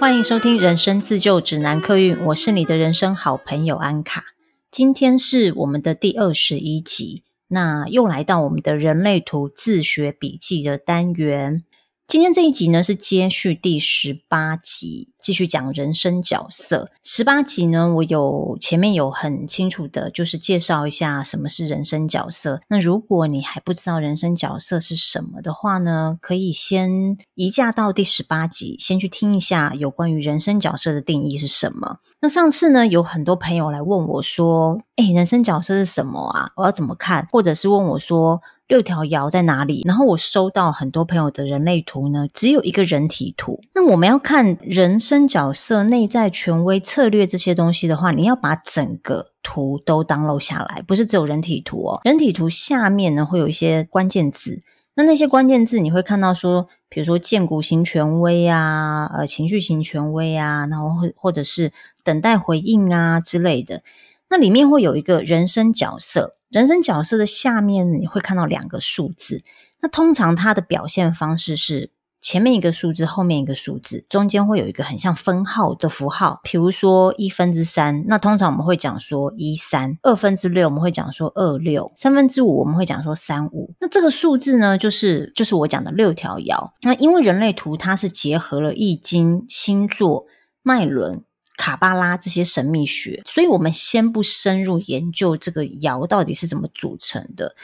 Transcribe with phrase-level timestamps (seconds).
[0.00, 4.22] 欢迎收听《人生自救指南》客运，我是你的人生好朋友安卡。
[4.70, 11.64] 今天是我们的第二十一集，那又来到我们的人类图自学笔记的单元。
[12.08, 16.90] 今天这一集呢，是接续第十八集，继续讲人生角色。
[17.04, 22.62] 十八集呢，我有前面有很清楚的，就是介绍一下什么是人生角色。
[22.68, 31.98] 那如果你还不知道人生角色是什么的话呢，可以先移驾到第十八集，先去听一下有关于人生角色的定义是什么。
[32.22, 36.48] 那上次呢，有很多朋友来问我说：“诶，人生角色是什么啊？
[36.56, 39.82] 我要怎么看？”或者是问我说，六条爻在哪里？
[39.86, 43.58] 然后我收到很多朋友的人类图呢，只有一个人体图。
[43.74, 52.00] 那我们要看人生角色、内在权威、策略这些东西的话，你要把整个图都 download 下来，不是只有人体图哦。
[52.04, 54.62] 人体图下面呢，会有一些关键字，
[54.96, 61.72] 那那些关键字你会看到说，比如说荐骨型权威啊，呃，情绪型权威啊，然后或或者是
[62.04, 63.82] 等待回应啊之类的。
[64.28, 66.34] 那里面会有一个人生角色。
[66.50, 69.42] 人生角色的下面，你会看到两个数字。
[69.80, 76.40] 那通常它的表现方式是前面一个数字，后面一个数字，中间会有一个很像分号的符号。
[76.42, 83.74] 比如说一分之三，那通常我们会讲说一三；二分之六，我们会讲说二六；三分之五，我们会讲说三五。
[83.80, 86.72] 那这个数字呢，就是就是我讲的六条爻。
[86.82, 90.26] 那因为人类图它是结合了易经、星座、
[90.62, 91.22] 脉轮。
[91.58, 97.54] 卡巴拉这些神秘学，所以我们先不深入研究这个爻到底是怎么组成的。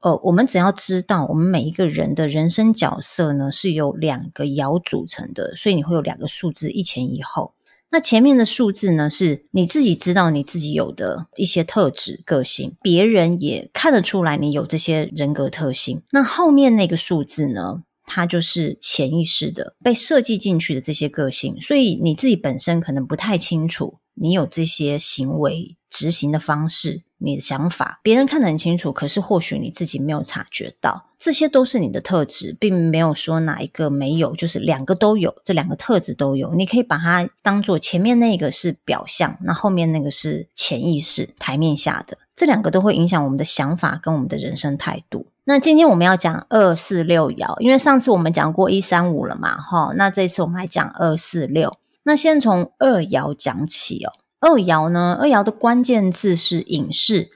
[0.00, 7.54] 呃，我们只要知道，我们每一个人的人生角色呢，是由两个爻组成的，所以你会有两个数字一前一后。
[7.90, 16.02] 那前面的数字呢，是你自己知道你自己有的一些特质、个性，别人也看得出来你有这些人格特性。
[16.10, 17.82] 那后面那个数字呢？
[18.08, 45.26] 它就是潜意识的被设计进去的这些个性，所以你自己本身可能不太清楚，你有这些行为执行的方式，你的想法，别人看得很清楚，可是或许你自己没有察觉到，这些都是你的特质，并没有说哪一个没有，就是两个都有，这两个特质都有，你可以把它当做前面那个是表象，那后面那个是潜意识台面下的，这两个都会影响我们的想法跟我们的人生态度。
[45.48, 51.78] 那今天我们要讲二四六爻，因为上次我们讲过一三五了嘛，哈，那这次我们来讲二四六。
[52.02, 54.12] 那先从二爻讲起哦。
[54.40, 57.30] 二爻呢，二爻的关键字是隐士、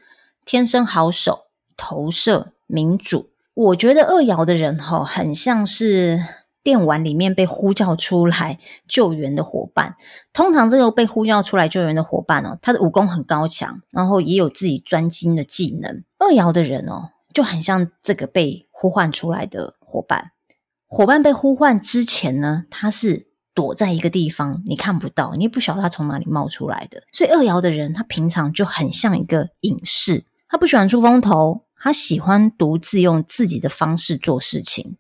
[0.45, 3.31] 天生好手、投射、民主。
[3.55, 6.21] 我觉得二爻的人齁，很像是
[6.63, 9.97] 电玩里面被呼叫出来救援的伙伴。
[10.35, 16.05] 通常这个被呼叫出来救援的伙伴哦，他的武功很高强，然后也有自己专精的技能。
[16.19, 17.09] 二爻的人哦。
[17.33, 20.33] 就很像这个被呼唤出来的伙伴，
[20.87, 27.03] 伙伴被呼唤之前呢，他是躲在一个地方，你看不到，你也不晓得他从哪里冒出来的。
[27.13, 34.97] 所以二爻的人，他平常就很像一个隐士，他不喜欢出风头，他喜欢独自用自己的方式做事情。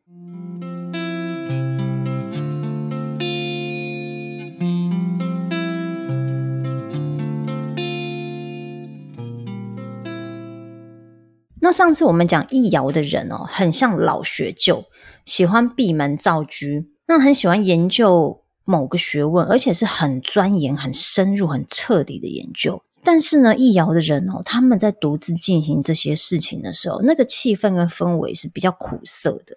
[11.64, 14.84] 那上次我们讲易爻的人哦，很像老学究，
[15.24, 22.82] 喜欢闭门造车，那很喜欢研究某个学问，而且是很钻研、很深入、很彻底的研究。
[23.04, 29.56] 但是呢，易爻的人哦，他们在独自进行这些事情的时候，那个气氛跟氛围是比较苦涩的。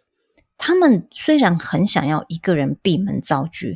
[0.59, 3.69] 他们虽然很想要一个人闭门造车，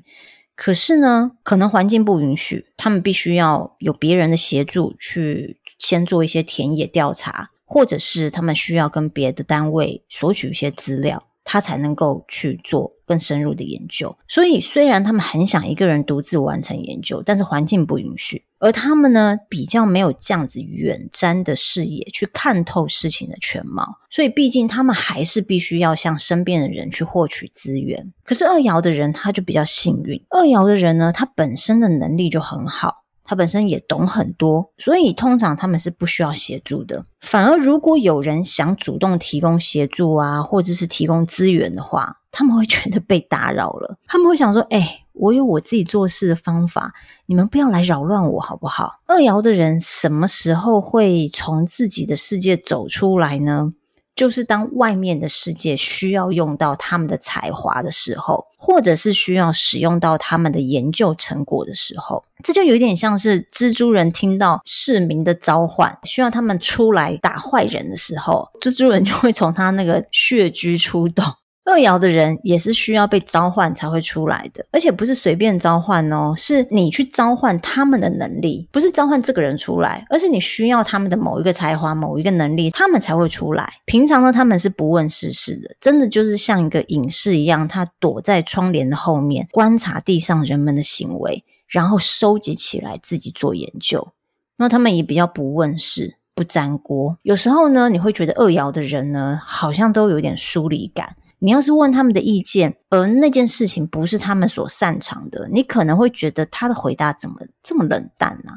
[0.56, 7.50] 可是呢，可能环境不允许，他们必须要有别人的协助，去先做一些田野调查。
[7.69, 14.18] 或者是他们需要跟别的单位索取一些资料，他才能够去做更深入的研究。
[14.28, 18.44] 所以，虽然他们很想一个人独自完成研究，但是环境不允许。
[18.57, 24.00] 而他们呢，比较没有这样子远瞻的视野去看透事情的全貌。
[24.10, 28.12] 所以，毕竟他们还是必须要向身边的人去获取资源。
[28.24, 30.19] 可是，二爻的人他就比较幸运。
[30.31, 33.06] 二爻的人呢，他本身的能力就很好。
[33.30, 37.06] 他本身也懂很多，所以通常他们是不需要协助的。
[37.22, 44.00] 反而如果有人想主动提供协助啊，或者是提供资源的话，他们会觉得被打扰了。
[44.08, 46.92] 他们会想说：“哎，我有我自己做事的方法，
[47.28, 53.74] 你们不要来扰乱我，好不好？”二爻的人什么时候会从自己的世界走出来呢？
[54.16, 71.24] 就是当外面的世界需要用到他们的才华的时候，或者是需要使用到他们的研究成果的时候，这就有点像是蜘蛛人听到市民的召唤，需要他们出来打坏人的时候，蜘蛛人就会从他那个穴居出动。
[71.69, 83.71] 二爻的人也是需要被召唤才会出来的，而且不是随便召唤哦，是你去召唤他们的能力，不是召唤这个人出来，而是你需要他们的某一个才华、某一个能力，他们才会出来。
[83.86, 94.10] 平常呢，他们是不问世事的，真的就是像一个隐士一样，他躲在窗帘的后面，观察地上人们的行为，然后收集起来自己做研究。
[94.57, 96.15] 那他们也比较不问世。
[96.36, 101.18] 不沾锅，有时候呢，你会觉得二爻的人呢，好像都有点疏离感。
[101.39, 108.53] 你要是问他们的意见，而那件事情不是他们所擅长的，你可能会觉得他的回答怎么这么冷淡呢？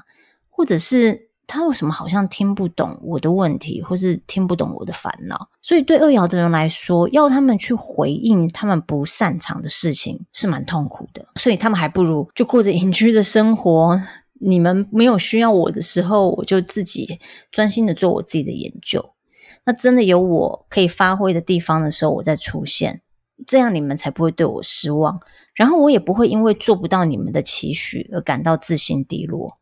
[0.51, 5.49] 或者是他为什么好像听不懂我的问题，或是听不懂我的烦恼？
[5.61, 11.27] 所以对二爻的人来说，要他们去回应他们不擅长的事情，是蛮痛苦的。
[11.37, 14.01] 所以他们还不如就过着隐居的生活。
[14.45, 17.21] 你们没有需要我的时候，我就自己
[17.53, 19.12] 专心的做我自己的研究。
[19.65, 23.01] 那真的有我可以发挥的地方的时候，我再出现，
[23.47, 25.21] 这样你们才不会对我失望。
[25.55, 29.59] 然后我也不会因为做不到你们的期许而感到自信低落。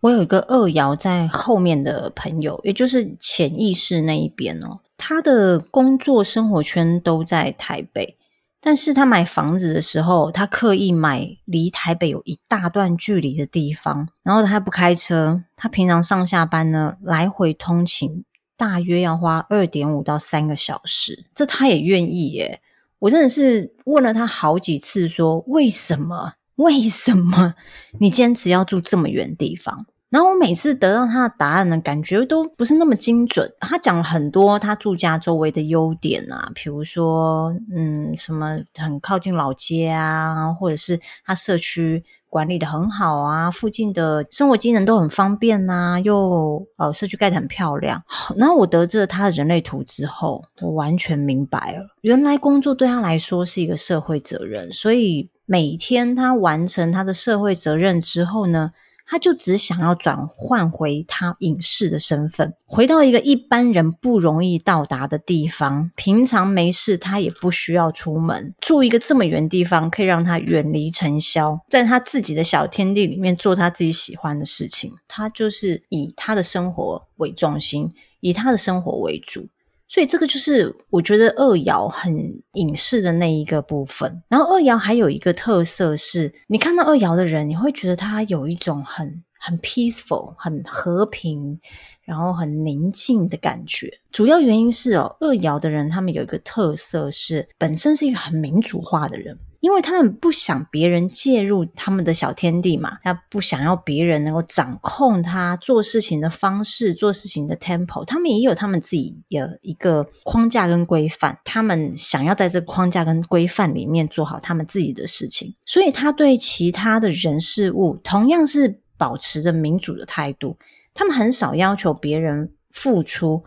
[0.00, 4.80] 我有一个二爻在后面的朋友，也就是潜意识那一边哦。
[4.98, 8.18] 他的工作生活圈都在台北，
[8.66, 18.24] 但是他买房子的时候，他刻意买离台北有一大段距离的地方，然后他不开车，他平常上下班呢，来回通勤
[18.56, 22.62] 大约要花二点五到三个小时，这他也愿意耶。
[23.00, 26.32] 我真的是问了他好几次说，为什么？
[26.56, 27.56] 为什么
[28.00, 29.84] 你坚持要住这么远地方？
[30.14, 33.52] 然后我每次得到他的答案呢，感觉都不是那么精准。
[33.58, 48.00] 他讲了很多他住家周围的优点啊，比如说，嗯，什么很靠近老街啊，或者是他社区管理得很好啊，附近的生活机能都很方便啊，又呃社区盖得很漂亮。
[48.36, 58.70] 然后我得知了他的人类图之后，我完全明白了，原来工作对他来说是一个社会责任，所以每天他完成他的社会责任之后呢，
[59.06, 65.90] 他就只想要转换回他隐士的身份，回到一个一般人不容易到达的地方。
[65.94, 74.92] 平常没事，他也不需要出门，住一个这么远的地方，可以让他远离尘嚣，在他自己的小天地里面做他自己喜欢的事情。
[75.06, 79.48] 他就是以他的生活为中心，以他的生活为主。
[79.86, 82.14] 所以这个就是我觉得二爻很
[82.54, 84.22] 隐士的那一个部分。
[84.28, 91.60] 然后二爻还有一个特色是，你看到二爻的人，你会觉得他有一种很很 peaceful、很和平，
[92.02, 94.00] 然后很宁静的感觉。
[94.10, 99.38] 主要原因是哦，二爻的人他们有一个特色是，本身是一个很民主化的人。
[99.64, 108.04] 因为他们不想别人介入他们的小天地嘛，他不想要别人能够掌控他做事情的方式、做事情的 tempo。
[108.04, 115.54] 他们也有他们自己的一个框架跟规范，他们想要在这个框架跟规范里面做好他们自己的事情。
[115.64, 120.58] 所以他对其他的人事物同样是保持着民主的态度，
[120.92, 123.42] 他们很少要求别人付出。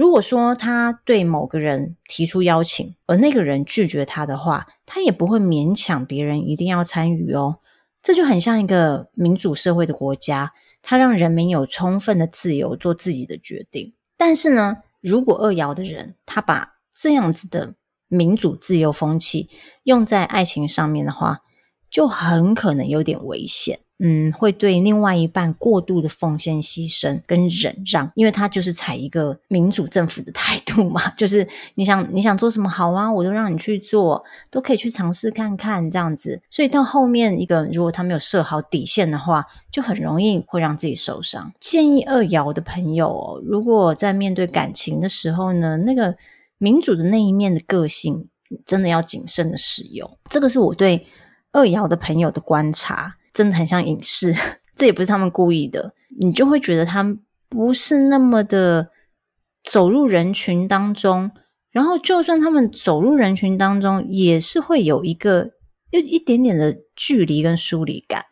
[0.00, 7.58] 如果说他对某个人提出邀请，而那个人拒绝他的话，他也不会勉强别人一定要参与哦。
[8.02, 13.92] 这就很像一个民主社会的国家，他让人民有充分的自由做自己的决定。
[14.16, 17.74] 但是呢，如果二爻的人他把这样子的
[18.08, 19.50] 民主自由风气
[19.82, 21.40] 用在爱情上面的话，
[21.90, 23.78] 就很可能有点危险。
[24.02, 36.40] 嗯，会对另外一半过度的奉献、牺牲跟忍让，因为他就是采一个民主政府的态度嘛， 就是你想你想做什么好啊，我都让你去做，都可以去尝试看看这样子。
[36.48, 41.52] 所以到后面一个，如果他没有设好底线的话，就很容易会让自己受伤。
[41.60, 46.16] 建议二爻的朋友，如果在面对感情的时候呢，那个
[46.56, 48.30] 民主的那一面的个性，
[48.64, 50.10] 真的要谨慎的使用。
[50.30, 51.06] 这个是我对
[51.52, 53.16] 二爻的朋友的观察。
[53.32, 54.34] 真的很像影视，
[54.74, 58.90] 这也不是他们故意的，你就会觉得他们不是那么的
[59.62, 61.30] 走入人群当中，
[61.70, 65.52] 然后就算他们走入人群当中，也是会有一个
[65.92, 68.26] 一一点点的距离跟疏离感，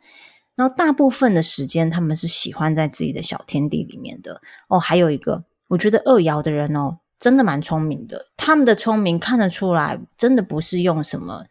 [0.56, 4.42] 然后大部分的时间他们是喜欢在自己的小天地里面的。
[4.66, 11.44] 哦，还有一个，我觉得二爻的人哦，真的蛮聪明的，他们的聪明看得出来，真的不是用什么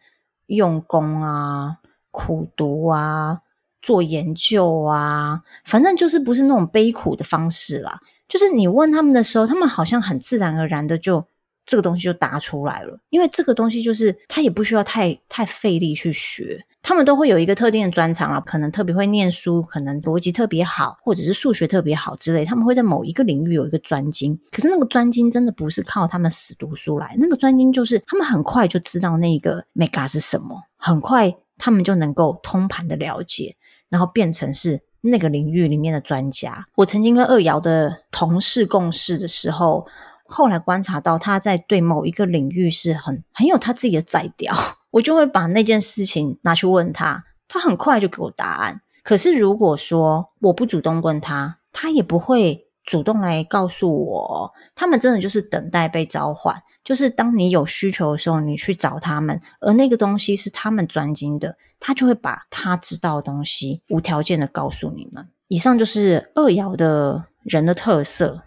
[0.48, 1.78] 用功啊。
[2.10, 3.42] 苦读啊，
[3.80, 8.00] 做研究啊，反正就是不是那种悲苦的方式啦。
[8.26, 11.26] 就是你问他们的时候，他们好像很自然而然的就
[11.68, 12.98] 这个东西就答出来了。
[13.10, 22.44] 因为这个东西就是他也不需要太太费力去学，他们都会有一个特定的专长啊，可能特别会念书，可能逻辑特别好，或者是数学特别好之类。
[22.44, 33.54] 他们会在某一个领域有一个专精，可是那个专精真的不是靠他们死读书来，那个专精就是他们很快就知道那个 mega 是什么，很快他们就能够通盘的了解，
[33.88, 34.80] 然后变成是。
[35.00, 39.86] 那个领域里面的专家，我曾经跟二爻的同事共事的时候，
[40.30, 44.54] 后来观察到他在对某一个领域是很很有他自己的宰调，
[44.92, 48.82] 我就会把那件事情拿去问他，他很快就给我答案。
[49.02, 54.52] 可是如果说我不主动问他，他也不会主动来告诉我。
[54.74, 56.62] 他们真的就是等待被召唤。
[56.84, 65.26] 就是当你有需求的时候，你去找他们，而那个东西是他们专精的，他就会把他知道的东西无条件的告诉你们。
[65.48, 68.42] 以上就是二爻的人的特色。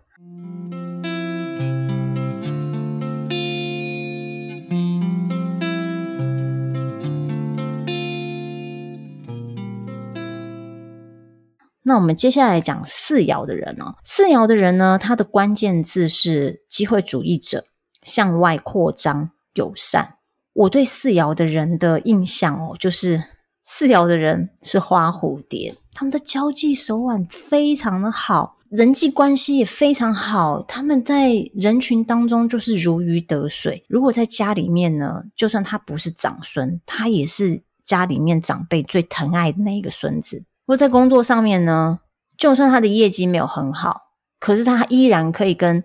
[11.91, 17.65] 那我们接下来讲四爻的人哦，四爻的人呢，他的关键字是机会主义者。
[18.03, 20.15] 向外扩张、友善。
[20.53, 23.23] 我对四爻的人的印象哦，就是
[23.61, 30.63] 四爻的人是花蝴蝶，他们的交际手腕非常的好，人际关系也非常好。
[30.63, 33.85] 他们在人群当中就是如鱼得水。
[33.87, 40.45] 如果在家里面呢，就算他不是长孙，他也是家里面长辈最疼爱的那一个孙子。
[40.71, 41.99] 如果在工作上面呢，
[42.37, 44.03] 就算他的业绩没有很好，
[44.39, 45.83] 可是他依然可以跟。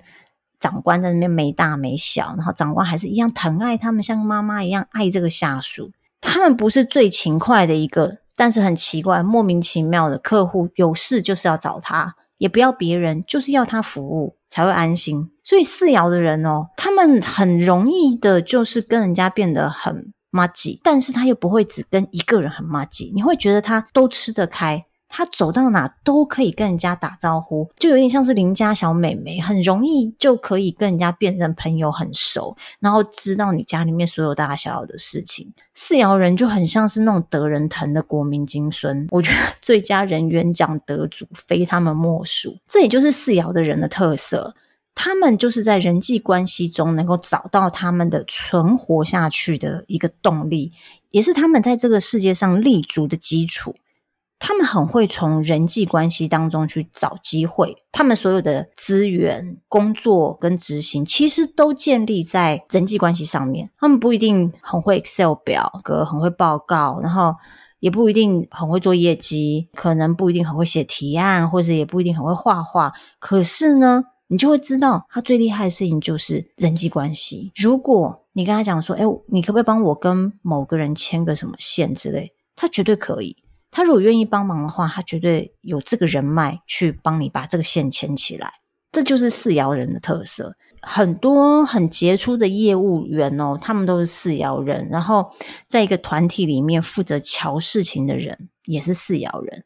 [0.61, 5.91] 长官在那边没大没小，然后长官还是一样疼爱他们，像妈妈一样爱这个下属。
[6.21, 15.31] 他们不是最勤快的一个，但是很奇怪，莫名其妙的客户有事就是要找他，也不要别人，就是要他服务才会安心。
[15.43, 24.85] 所以四爻的人哦，他们很容易的就是跟人家变得很麻吉，但是他又不会只跟一个人很麻吉，你会觉得他都吃得开。
[25.09, 35.55] 他走到哪都可以跟人家打招呼，就有点像是邻家小妹妹，很容易就可以跟人家变成朋友，很熟，然后知道你家里面所有大大小小的事情。
[35.73, 42.59] 四爻人就很像是那种得人疼的国民金孙，我觉得最佳人缘奖得主非他们莫属。
[42.69, 44.55] 这也就是四爻的人的特色，
[44.97, 50.73] 他们就是在人际关系中能够找到他们的存活下去的一个动力，
[51.11, 53.77] 也是他们在这个世界上立足的基础。
[54.39, 63.71] 他们很会从人际关系当中去找机会，他们所有的资源、工作跟执行，其实都建立在人际关系上面。
[63.79, 67.35] 他们不一定很会 Excel 表格，很会报告，然后
[67.81, 72.93] 也不一定很会做业绩，可能不一定很会写提案，或者也不一定很会画画。
[73.19, 77.53] 可是呢，你就会知道，他最厉害的事情就是人际关系。
[77.55, 83.37] 如果你跟他讲说：“哎，你可不可以帮我跟某个人牵个什么线之类？”他绝对可以。
[83.71, 88.51] 他如果愿意帮忙的话，他绝对有这个人脉去帮你把这个线牵起来。
[88.91, 90.55] 这就是四爻人的特色。
[90.81, 94.89] 很多很杰出的业务员哦，他们都是四爻人。
[94.91, 95.31] 然后
[95.69, 99.65] 在一个团体里面负责瞧事情的人也是四爻人。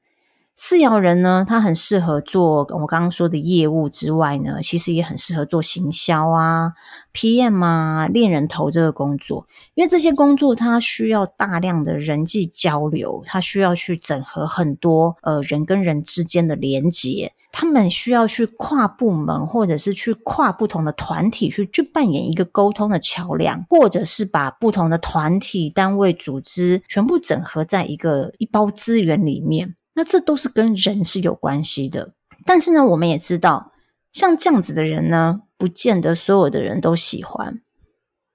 [0.63, 6.75] 四爻人呢，他很适合做我刚刚说的业务之外呢，其实也很适合做行销啊、
[7.15, 29.75] PM 啊、恋人头这个工作，因为这些工作它需要大量的人际交流，它需要去整合很多呃人跟人之间的连接，他们需要去跨部门或者是去跨不同的团体去去扮演一个沟通的桥梁，或者是把不同的团体、单位、组织全部整合在一个一包资源里面。
[29.95, 32.15] 那这都是跟人是有关系的，
[32.47, 33.73] 但是呢，我们也知道，
[34.13, 37.61] 像这样子的人呢，不见得所有的人都喜欢。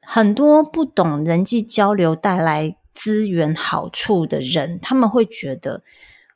[0.02, 5.84] 很多不懂人际交流带来资源好处的人，他们会觉得，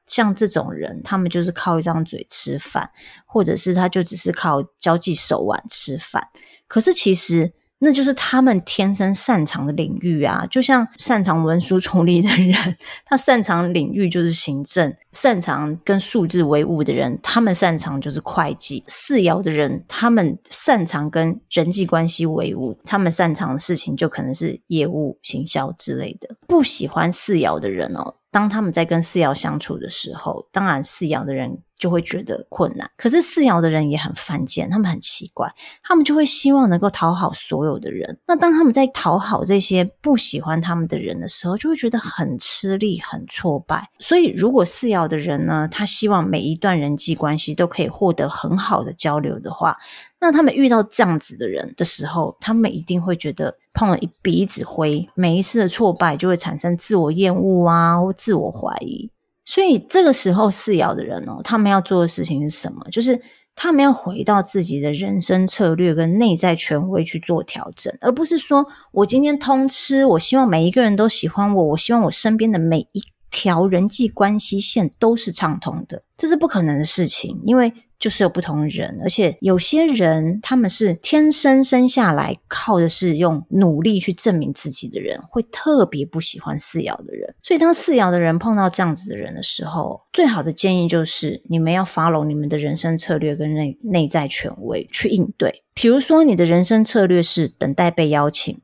[0.07, 2.89] 像这种人，他们就是靠一张嘴吃饭，
[3.25, 6.29] 或者是他就只是靠交际手腕吃饭。
[6.67, 18.83] 可是其实，那就是他们天生擅长的领域啊，就像擅长文书处理的人，他擅长领域就是行政；擅长跟数字为伍的人，他们擅长就是会计。
[18.87, 26.35] 四爻的人，他们擅长跟人际关系为伍，他们擅长的事情就可能是业务、行销之类的。
[26.47, 32.87] 不喜欢四爻的人哦，当他们在跟四爻相处的时候，当然四爻的人就会觉得困难。
[32.97, 38.19] 可是四爻的人也很犯贱，他们很奇怪，他们就会希望能够讨好所有的人。
[38.27, 43.89] 那当他们在讨好这些不喜欢他们的人的时候，就会觉得很吃力、很挫败。
[43.97, 49.77] 所以，如果四爻的人呢，他希望每一段人际关系都可以获得很好的交流的话，
[50.19, 55.09] 那他们遇到这样子的人的时候，他们一定会觉得碰了一鼻子灰。
[55.15, 59.09] 每一次的挫败就会产生自我厌恶啊，或自我怀疑。
[59.49, 62.85] 所以这个时候，四爻的人哦，他们要做的事情是什么？
[62.91, 63.19] 就是
[63.55, 73.01] 他们要回到自己的人生策略跟内在权威去做调整，而不是说我今天通吃，我希望每一个人都喜欢我，我希望我身边的每一
[73.31, 77.73] 条人际关系线都是畅通的，这是不可能的事情，因为。
[77.99, 87.35] 就是有不同人，而且有些人他们是天生生下来靠的是用努力去证明自己的人，会特别不喜欢四爻的人。
[87.43, 95.63] 所以当四爻的人碰到这样子的人的时候，最好的建议就是你们要 follow 你们的人生策略跟内内在权威去应对。
[95.73, 98.61] 比如说你的人生策略是等待被邀请，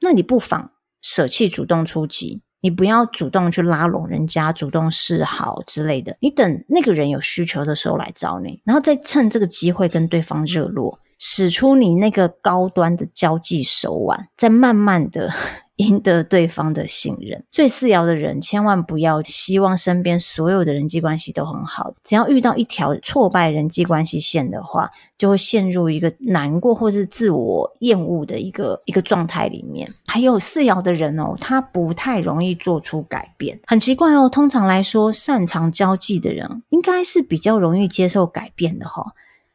[0.00, 0.70] 那你不妨
[1.02, 2.42] 舍弃主动出击。
[2.66, 6.16] 你不要主动去拉拢人家，主动示好之类的。
[6.18, 15.32] 你等那个人有需求的时候来找你，然后再趁这个机会跟对方热络，使出你那个高端的交际手腕，再慢慢的。
[15.76, 21.92] 赢得对方的信任，所以四爻的人千万不要希望身边所有的人际关系都很好。
[22.02, 29.92] 只要遇到一条挫败人际关系线的话，就会陷入一个难过或是自我厌恶的一个一个状态里面。
[30.06, 33.60] 还有四爻的人哦，他不太容易做出改变。
[33.66, 39.12] 很奇怪哦，通常来说，擅长交际的人应该是比较容易接受改变的哈。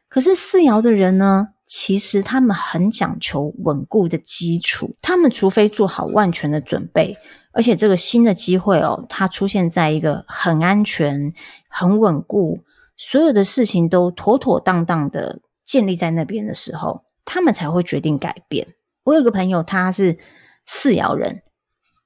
[0.08, 1.48] 可是四爻的人呢？
[1.64, 7.16] 其实他们很讲求稳固的基础，他们除非做好万全的准备，
[7.52, 11.32] 而且这个新的机会哦，它出现在一个很安全、
[11.68, 12.62] 很稳固，
[12.96, 18.74] 所有的事情都妥妥当当的建立在那边的时候，他们才会决定改变。
[19.04, 20.18] 我有个朋友，他是
[20.66, 21.42] 四爻人，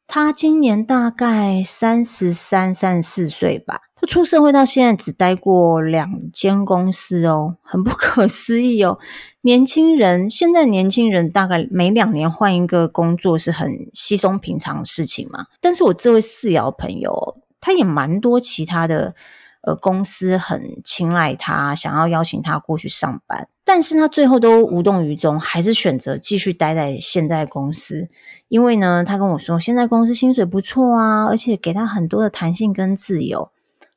[0.06, 3.80] 他今年大概三十三、三十四岁吧。
[4.06, 8.98] 出社会到现在只待过两间公司哦，很不可思议哦。
[9.42, 15.46] 年轻人，现在年轻人大概每两年换一个工作是很稀松平常的事情嘛。
[15.60, 19.14] 但是我这位四爻朋友，他也蛮多其他的
[19.62, 28.08] 呃公司很青睐他，想要邀请他过去上班，但是他最后都无动于衷，还是选择继续待在现在公司。
[28.48, 33.50] 因为呢，他跟我说，现在公司薪水不错啊，而且给他很多的弹性跟自由。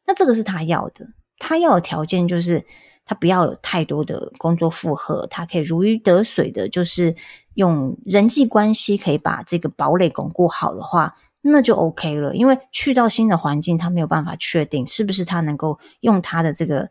[0.10, 1.06] 那这个是他要的，
[1.38, 2.66] 他要的条件就是
[3.06, 7.16] 他不要有太多的工作负荷，他可以如鱼得水的，就是
[7.54, 12.36] 用人际关系可以把这个堡垒巩固好的话，那就 OK 了。
[12.36, 16.90] 因为去到新的环境，他没有办法确定是不是他能够用他的这个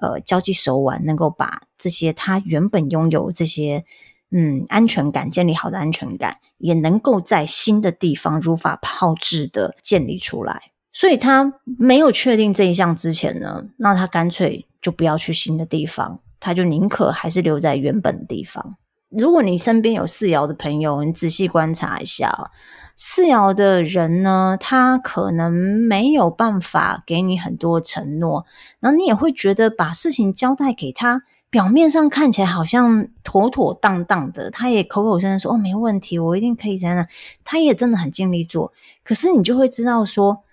[0.00, 3.84] 呃交际手腕，能够把这些他原本拥有这些
[4.32, 10.72] 嗯安全感建立好的安全感，也能够在新的地方如法炮制的建立出来。
[10.98, 18.76] 所以他没有确定这一项之前呢，那他干脆就不要去新的地方，他就宁可还是留在原本的地方。
[19.10, 22.50] 如果你身边有四爻的朋友，你仔细观察一下，
[22.96, 28.46] 四爻的人呢，他可能没有办法给你很多承诺，
[28.80, 37.06] 然后你也会觉得把事情交代给他，表面上看起来好像妥妥当当的，他也口口声声说哦没问题，我一定可以这样，
[37.44, 38.72] 他也真的很尽力做，
[39.04, 40.44] 可是你就会知道说。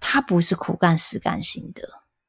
[0.00, 1.82] 他不是苦干实干型的，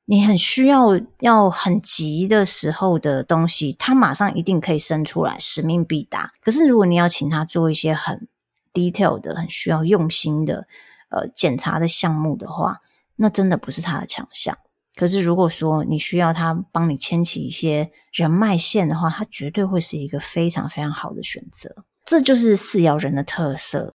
[0.05, 6.33] 你很需要要很急的时候的东西，他马上一定可以生出来，使命必达。
[6.41, 8.27] 可是如果你要请他做一些很
[8.73, 10.67] detail 的、很需要用心的
[11.09, 12.81] 呃检查的项目的话，
[13.15, 14.57] 那真的不是他的强项。
[14.95, 21.85] 可是如果说你需要他帮你牵起一些人脉线的话，他绝对会是一个非常非常好的选择。
[22.05, 23.93] 这就是四爻人的特色。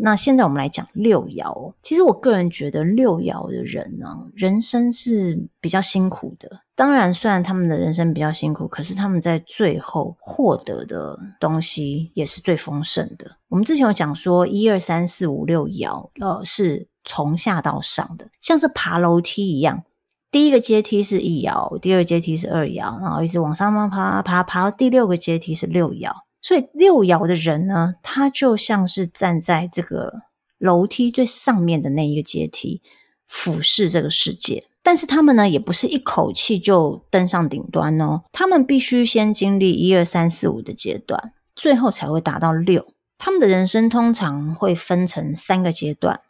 [0.00, 1.72] 那现在我们来讲六爻。
[1.82, 6.60] 其实我个人觉得六爻的人呢，人生是比较辛苦的。
[6.74, 13.32] 当然，虽然他们的人生比较辛苦，可是他们在最后获得的东西也是最丰盛的。
[13.48, 19.82] 我们之前有讲说，一二三四五六爻，呃，是从下到上的，像是爬楼梯一样。
[20.30, 26.12] 第一个阶梯是一爻，第二阶梯是二爻，然后一直往上爬爬爬，爬到第六个阶梯是六爻。
[26.40, 30.22] 所以六爻的人呢，他就像是站在这个
[30.58, 32.80] 楼梯最上面的那一个阶梯，
[33.26, 34.64] 俯视这个世界。
[34.82, 42.94] 但是他们呢，也不是一口气就登上顶端哦，他们必须先经历一二三四五的阶段，最后才会达到六。
[43.18, 46.20] 他们的人生通常会分成三个阶段。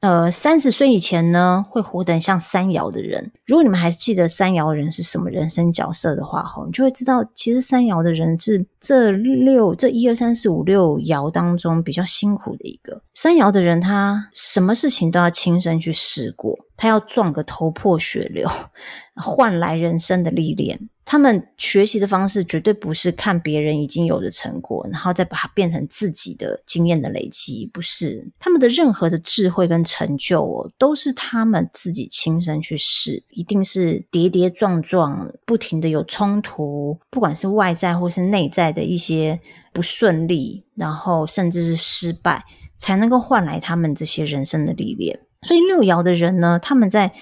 [0.00, 3.32] 呃，三十岁以前呢，会活得像三爻的人。
[3.44, 13.02] 如果你们还记得三爻人是什么人生角色的话，哈，你就会知道，其实三爻的人是这六这一二三四五六爻当中比较辛苦的一个。
[13.14, 18.48] 三爻的人，他什么事情都要亲身去试过，他要撞个头破血流，
[19.20, 20.88] 换来人生的历练。
[21.10, 28.30] 他们学习的方式绝对不是看别人已经有的成果，然后再把它变成自己的经验的累积，不是。
[28.38, 39.40] 他们的任何的智慧跟成就哦，都是他们自己亲身去试，一定是跌跌撞撞，不停的有冲突，不管是外在或是内在的一些
[39.72, 42.44] 不顺利，然后甚至是失败，
[42.76, 45.18] 才能够换来他们这些人生的历练。
[45.40, 47.14] 所以六爻的人呢，他们在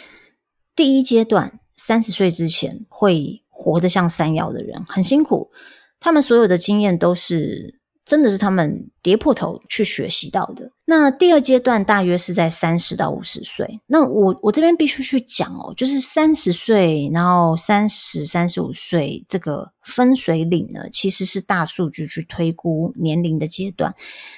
[0.74, 3.44] 第一阶段，三十岁之前会。
[3.58, 5.50] 活得像山药的人很辛苦，
[5.98, 10.70] 他们所有的经验都是真的是他们跌破头去学习到的。
[10.84, 13.80] 那第二阶段大约是在三十到五十岁。
[13.88, 23.92] 那我我这边必须去讲哦，就是三十岁，然后三十、三十五岁这个分水岭呢，其实是大数据去推估年龄的阶段。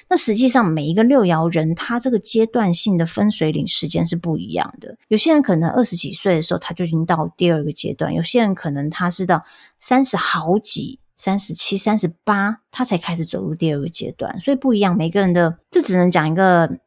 [0.09, 4.97] 那实际上每一个六爻人，他这个阶段性的分水岭时间是不一样的。
[5.09, 9.43] 有些人可能二十几岁的时候他就已经到第二个阶段，有些人可能他是到
[9.77, 10.97] 三十好几。
[11.19, 14.95] 三十七、三十八，他才开始走入第二个阶段，所以不一样。
[14.95, 16.79] 每个人的这只能讲一个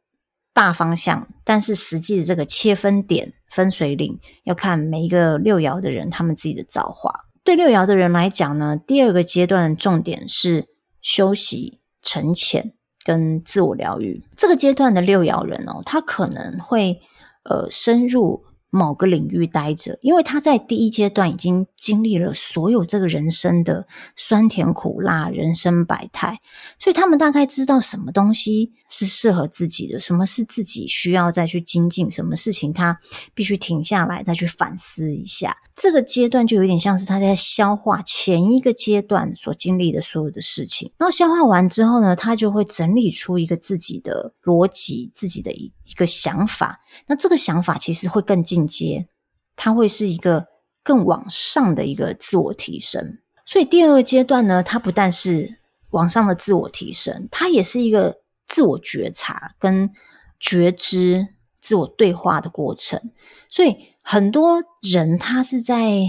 [0.54, 7.26] 大方向，但是实际的这个切分点、分水岭，要看每一个六爻的人他们自己的造化。
[7.44, 10.66] 对六爻的人来讲呢，第二个阶段的重点是
[11.02, 12.72] 休息、沉潜
[13.04, 14.24] 跟自我疗愈。
[14.34, 17.02] 这个阶段的六爻人哦，他可能会
[17.44, 18.44] 呃深入。
[18.74, 26.38] 某个领域待着，因为他在第一阶段已经经历了所有这个人生的酸甜苦辣、人生百态，
[26.78, 33.00] 所以他们大概知道什么东西是适合自己的，什么是自己需要再去精进，什么事情他
[33.34, 35.56] 必须停下来再去反思一下。
[35.74, 46.78] 这个阶段就有点像是他在消化前一个阶段所经历的所有的事情，然后消化完之后呢，他就会整理出一个自己的逻辑、自己的一一个想法。
[47.08, 49.08] 那这个想法其实会更进阶，
[49.56, 50.46] 它会是一个
[50.82, 53.18] 更往上的一个自我提升。
[53.44, 55.58] 所以第二个阶段呢，它不但是
[55.90, 59.90] 往上的自我提升，它也是一个自我觉察跟
[60.38, 61.28] 觉知、
[61.60, 63.00] 自我对话的过程。
[63.48, 63.76] 所以。
[64.04, 64.60] 很多
[64.92, 66.00] 人他是在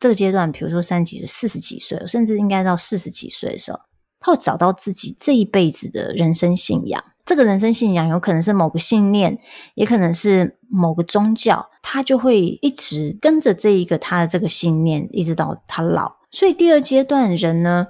[0.00, 3.78] 这个阶段，比如说三十几岁、四十几岁，甚至应该到四十几岁的时候，
[4.20, 7.04] 他会找到自己这一辈子的人生信仰。
[7.26, 9.38] 这个人生信仰有可能是某个信念，
[9.74, 16.16] 也可能是某个宗教，他就会一直跟着这一个他的这个信念，一直到他老。
[16.30, 17.88] 所以第二阶段人呢，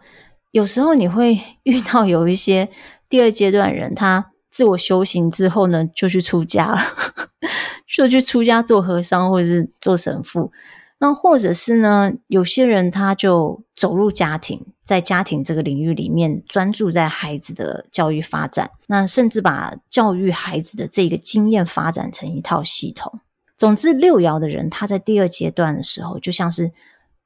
[0.51, 2.69] 有时候你会遇到有一些
[3.09, 6.81] 第二阶段人，他自我修行之后呢，就去出家了。
[7.95, 10.51] 就去出家做和尚，或者是做神父，
[10.99, 23.21] 那或者是呢，有些人他就走入家庭，在家庭这个领域里面专注在孩子的教育发展，那甚至把教育孩子的这个经验发展成一套系统。
[23.63, 26.73] 总之，六爻的人他在第二阶段的时候，就像是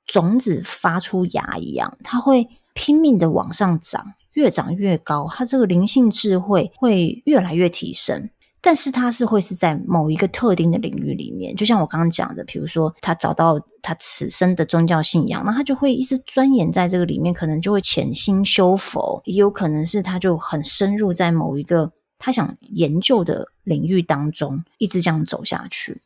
[0.05, 8.29] 种子发出芽一样，他会拼命的往上长，越长越高，他这个灵性智慧会越来越提升。
[8.61, 26.03] 但是他是会是在某一个特定的领域里面，就像我刚刚讲的，比如说他找到他此生的宗教信仰，那他就会一直钻研在这个里面，可能就会潜心修佛，也有可能是他就很深入在某一个他想研究的领域当中，一直这样走下去。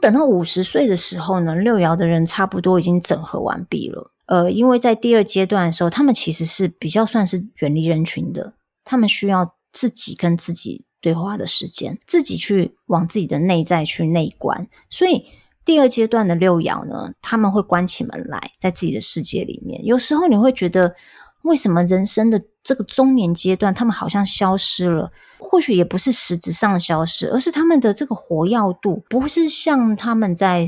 [0.00, 4.10] 等到五十岁的时候呢，六爻的人差不多已经整合完毕了。
[4.26, 14.68] 呃，因为在第二阶段的时候，他们其实是比较算是远离人群的，他们需要自己跟自己对话的时间，自己去往自己的内在去内观。
[14.88, 15.24] 所以
[15.64, 19.84] 第二阶段的六爻呢，他们会关起门来，在自己的世界里面。
[19.84, 20.94] 有时候你会觉得，
[21.42, 25.10] 为什么人生的这个中年阶段，他们好像消失了？
[25.38, 30.66] 或许也不是实质上消失，而是他们的这个活跃度不是像他们在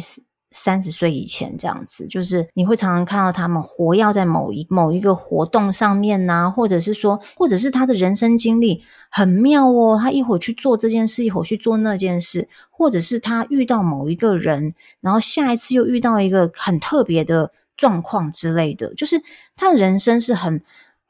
[0.50, 2.06] 三十岁以前这样子。
[2.06, 19.22] 就是你会常常看到他们活跃在某一某一个活动上面呐，或者是说，或者是他的人生经历很妙哦，他一会儿去做这件事，一会儿去做那件事，或者是他遇到某一个人，然后下一次又遇到一个很特别的状况之类的，就是
[19.54, 20.62] 他的人生是很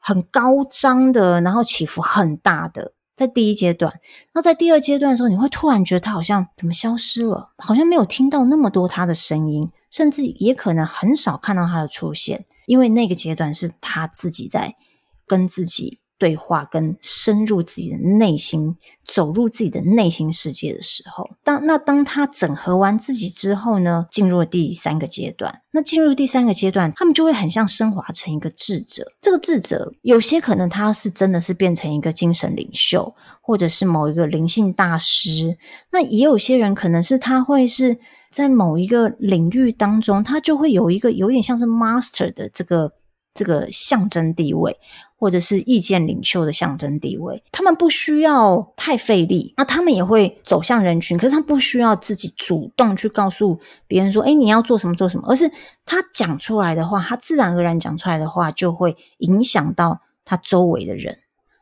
[0.05, 2.91] 很高张的，然后起伏很大的。
[3.15, 4.01] 在第一阶段，
[4.33, 14.75] 那在第二阶段的时候，你会突然觉得他好像怎么消失了，好像没有听到那么多他的声音，甚至也可能很少看到他的出现，因为那个阶段是他自己在
[15.25, 15.99] 跟自己。
[16.23, 25.59] 对话跟深入自己的内心，走入自己的内心世界的时候，当那当他整合完自己之后呢，进入了第三个阶段。
[25.71, 29.03] 那进入第三个阶段，他们就会很像升华成一个智者。
[29.19, 35.57] 这个智者，有些可能他是真的是变成一个精神领袖，或者是某一个灵性大师。
[35.91, 37.97] 那也有些人可能是他会是
[38.31, 42.93] 在某一个领域当中，他就会有一个有点像是 master 的这个
[43.33, 44.77] 这个象征地位。
[45.15, 55.49] 或者是意见领袖的象征地位，他们不需要太费力，那他们也会走向人群，可是他不需要自己主动去告诉别人说：“诶，你要做什么做什么。”而是
[55.85, 61.17] 他讲出来的话，他自然而然讲出来的话，就会影响到他周围的人。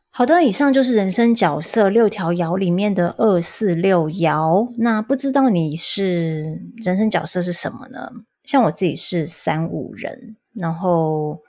[0.09, 4.73] 好的，以上就是人生角色六条爻里面的二四六爻。
[4.79, 8.09] 那不知道你是人生角色是什么呢？
[8.43, 11.41] 像我自己是三五人，然后。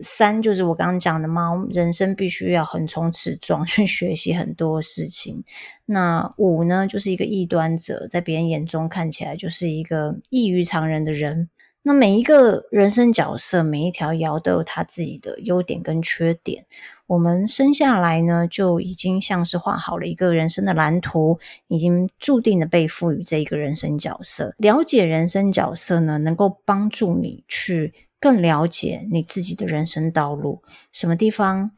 [0.00, 5.44] 三就是我刚刚讲的嘛，人生必须要横冲直撞 去学习很多事情。
[5.86, 11.48] 那五呢，就是一个异端者，在别人眼中看起来就是一个异于常人的人。
[11.82, 16.66] 那每一个人生角色，每一条爻都有他自己的优点跟缺点。
[17.06, 24.54] 我们生下来呢，就已经像是画好了一个人生的蓝图，已经注定的被赋予这一个人生角色。
[24.58, 27.94] 了解人生角色呢，能够帮助你去。
[28.20, 31.70] 更了解你自己的人生道路，什么地方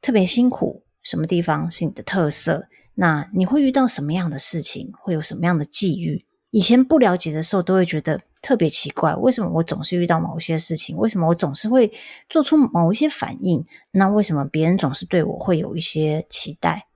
[0.00, 6.24] 特别辛苦，什么地方是你的特色，那你会遇到什么样的事情，会有什么样的际遇？
[6.50, 10.96] 以前不了解的时候，都会觉得特别奇怪，为什么我总是遇到某些事情？
[10.96, 11.92] 为什么我总是会
[12.28, 13.64] 做出某一些反应？
[13.90, 16.86] 那为什么别人总是对我会有一些期待？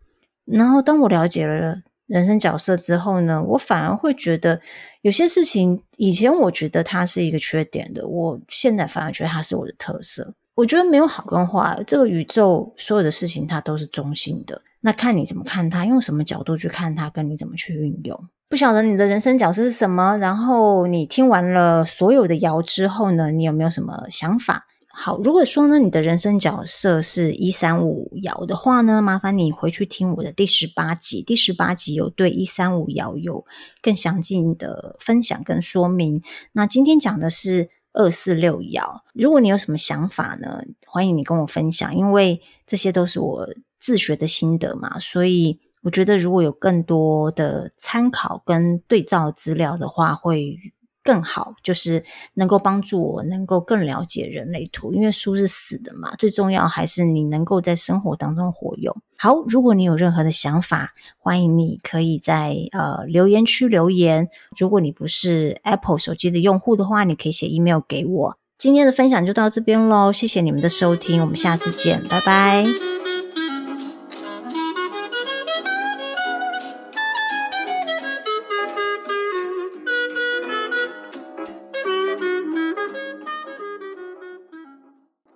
[0.44, 4.60] 然后当我了解了人生角色之后呢，我反而会觉得
[5.00, 10.34] 有些事情，以前我觉得它是一个缺点的，我现在反而觉得它是我的特色。
[10.54, 18.28] 我觉得没有好跟坏，这个宇宙所有的事情它都是中性的，那看你怎么看它，用什么角度去看它，跟你怎么去运用。
[18.50, 24.66] 不晓得你的人生角色是什么，然后你听完了所有的谣之后呢，你有没有什么想法？
[24.94, 33.44] 好，如果说呢，你的人生角色是一三五爻的话呢，麻烦你回去听我的第十八集，第十八集有对一三五爻有
[33.80, 36.22] 更详尽的分享跟说明。
[36.52, 43.48] 那今天讲的是二四六爻，如果你有什么想法呢，欢迎你跟我分享，因为这些都是我
[43.80, 50.58] 自学的心得嘛，所以我觉得如果有更多的参考跟对照资料的话，会。
[51.02, 58.96] 更好，就是能够帮助我，能够更了解人类图，因为书是死的嘛，最重要还是你能够在生活当中活用。
[59.18, 64.28] 好，如果你有任何的想法，欢迎你可以在呃留言区留言。
[64.58, 68.38] 如果你不是 Apple 手机的用户的话，你可以写 email 给我。
[68.58, 72.91] 今天的分享就到这边喽，谢谢你们的收听，我们下次见，拜拜。